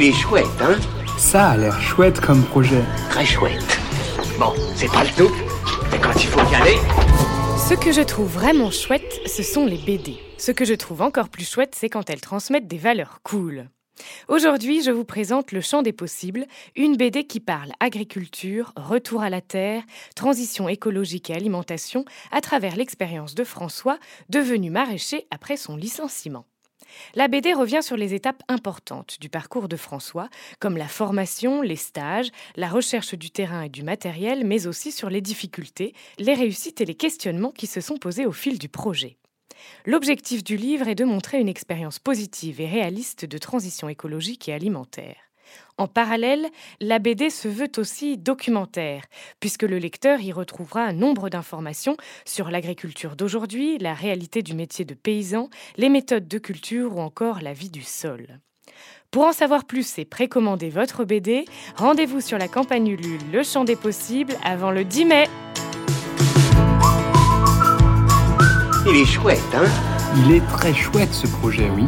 Il 0.00 0.04
est 0.04 0.12
chouette, 0.12 0.46
hein 0.60 0.78
Ça 1.18 1.48
a 1.48 1.56
l'air 1.56 1.80
chouette 1.80 2.20
comme 2.20 2.44
projet. 2.44 2.84
Très 3.10 3.24
chouette. 3.24 3.80
Bon, 4.38 4.52
c'est 4.76 4.86
pas 4.86 5.02
le 5.02 5.10
tout, 5.10 5.34
mais 5.90 5.98
quand 5.98 6.14
il 6.14 6.28
faut 6.28 6.52
y 6.52 6.54
aller... 6.54 6.76
Ce 7.68 7.74
que 7.74 7.90
je 7.90 8.02
trouve 8.02 8.28
vraiment 8.28 8.70
chouette, 8.70 9.20
ce 9.26 9.42
sont 9.42 9.66
les 9.66 9.76
BD. 9.76 10.14
Ce 10.38 10.52
que 10.52 10.64
je 10.64 10.74
trouve 10.74 11.02
encore 11.02 11.28
plus 11.30 11.50
chouette, 11.50 11.74
c'est 11.74 11.88
quand 11.88 12.10
elles 12.10 12.20
transmettent 12.20 12.68
des 12.68 12.78
valeurs 12.78 13.18
cool. 13.24 13.70
Aujourd'hui, 14.28 14.84
je 14.84 14.92
vous 14.92 15.04
présente 15.04 15.50
Le 15.50 15.60
Champ 15.60 15.82
des 15.82 15.92
Possibles, 15.92 16.46
une 16.76 16.96
BD 16.96 17.24
qui 17.24 17.40
parle 17.40 17.72
agriculture, 17.80 18.72
retour 18.76 19.22
à 19.22 19.30
la 19.30 19.40
terre, 19.40 19.82
transition 20.14 20.68
écologique 20.68 21.28
et 21.30 21.34
alimentation 21.34 22.04
à 22.30 22.40
travers 22.40 22.76
l'expérience 22.76 23.34
de 23.34 23.42
François, 23.42 23.98
devenu 24.28 24.70
maraîcher 24.70 25.26
après 25.32 25.56
son 25.56 25.74
licenciement. 25.74 26.46
La 27.14 27.28
BD 27.28 27.52
revient 27.52 27.82
sur 27.82 27.96
les 27.96 28.14
étapes 28.14 28.42
importantes 28.48 29.18
du 29.20 29.28
parcours 29.28 29.68
de 29.68 29.76
François, 29.76 30.28
comme 30.58 30.76
la 30.76 30.88
formation, 30.88 31.62
les 31.62 31.76
stages, 31.76 32.30
la 32.56 32.68
recherche 32.68 33.14
du 33.14 33.30
terrain 33.30 33.62
et 33.62 33.68
du 33.68 33.82
matériel, 33.82 34.44
mais 34.44 34.66
aussi 34.66 34.92
sur 34.92 35.10
les 35.10 35.20
difficultés, 35.20 35.94
les 36.18 36.34
réussites 36.34 36.80
et 36.80 36.86
les 36.86 36.94
questionnements 36.94 37.52
qui 37.52 37.66
se 37.66 37.80
sont 37.80 37.96
posés 37.96 38.26
au 38.26 38.32
fil 38.32 38.58
du 38.58 38.68
projet. 38.68 39.18
L'objectif 39.86 40.44
du 40.44 40.56
livre 40.56 40.88
est 40.88 40.94
de 40.94 41.04
montrer 41.04 41.40
une 41.40 41.48
expérience 41.48 41.98
positive 41.98 42.60
et 42.60 42.68
réaliste 42.68 43.24
de 43.24 43.38
transition 43.38 43.88
écologique 43.88 44.48
et 44.48 44.54
alimentaire. 44.54 45.27
En 45.76 45.86
parallèle, 45.86 46.46
la 46.80 46.98
BD 46.98 47.30
se 47.30 47.46
veut 47.46 47.70
aussi 47.76 48.18
documentaire, 48.18 49.02
puisque 49.38 49.62
le 49.62 49.78
lecteur 49.78 50.20
y 50.20 50.32
retrouvera 50.32 50.82
un 50.82 50.92
nombre 50.92 51.28
d'informations 51.28 51.96
sur 52.24 52.50
l'agriculture 52.50 53.14
d'aujourd'hui, 53.14 53.78
la 53.78 53.94
réalité 53.94 54.42
du 54.42 54.54
métier 54.54 54.84
de 54.84 54.94
paysan, 54.94 55.50
les 55.76 55.88
méthodes 55.88 56.26
de 56.26 56.38
culture 56.38 56.96
ou 56.96 57.00
encore 57.00 57.40
la 57.42 57.52
vie 57.52 57.70
du 57.70 57.82
sol. 57.82 58.40
Pour 59.10 59.24
en 59.24 59.32
savoir 59.32 59.64
plus 59.64 59.98
et 59.98 60.04
précommander 60.04 60.68
votre 60.68 61.04
BD, 61.04 61.44
rendez-vous 61.76 62.20
sur 62.20 62.36
la 62.36 62.48
campagne 62.48 62.88
Ulule 62.88 63.20
Le 63.32 63.42
Champ 63.42 63.64
des 63.64 63.76
Possibles 63.76 64.34
avant 64.44 64.70
le 64.70 64.84
10 64.84 65.04
mai. 65.06 65.24
Il 68.86 68.96
est 68.96 69.06
chouette, 69.06 69.38
hein? 69.54 69.64
Il 70.16 70.32
est 70.32 70.46
très 70.48 70.74
chouette 70.74 71.12
ce 71.12 71.26
projet, 71.26 71.70
oui. 71.70 71.84